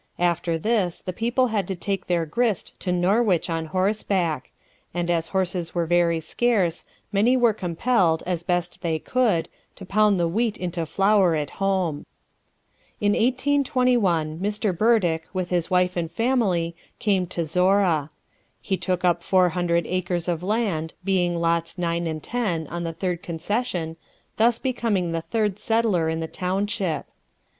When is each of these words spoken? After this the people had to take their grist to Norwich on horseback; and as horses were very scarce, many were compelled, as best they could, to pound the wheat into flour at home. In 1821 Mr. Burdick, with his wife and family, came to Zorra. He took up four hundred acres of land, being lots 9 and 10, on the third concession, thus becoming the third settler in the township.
After 0.17 0.57
this 0.57 0.99
the 0.99 1.13
people 1.13 1.49
had 1.49 1.67
to 1.67 1.75
take 1.75 2.07
their 2.07 2.25
grist 2.25 2.73
to 2.79 2.91
Norwich 2.91 3.51
on 3.51 3.67
horseback; 3.67 4.49
and 4.95 5.11
as 5.11 5.27
horses 5.27 5.75
were 5.75 5.85
very 5.85 6.19
scarce, 6.19 6.85
many 7.11 7.37
were 7.37 7.53
compelled, 7.53 8.23
as 8.25 8.41
best 8.41 8.81
they 8.81 8.97
could, 8.97 9.47
to 9.75 9.85
pound 9.85 10.19
the 10.19 10.27
wheat 10.27 10.57
into 10.57 10.87
flour 10.87 11.35
at 11.35 11.51
home. 11.61 12.07
In 12.99 13.11
1821 13.11 14.39
Mr. 14.39 14.75
Burdick, 14.75 15.27
with 15.33 15.51
his 15.51 15.69
wife 15.69 15.95
and 15.95 16.11
family, 16.11 16.75
came 16.97 17.27
to 17.27 17.45
Zorra. 17.45 18.09
He 18.59 18.77
took 18.77 19.05
up 19.05 19.21
four 19.21 19.49
hundred 19.49 19.85
acres 19.85 20.27
of 20.27 20.41
land, 20.41 20.95
being 21.03 21.39
lots 21.39 21.77
9 21.77 22.07
and 22.07 22.23
10, 22.23 22.65
on 22.69 22.83
the 22.85 22.93
third 22.93 23.21
concession, 23.21 23.97
thus 24.37 24.57
becoming 24.57 25.11
the 25.11 25.21
third 25.21 25.59
settler 25.59 26.09
in 26.09 26.21
the 26.21 26.27
township. 26.27 27.05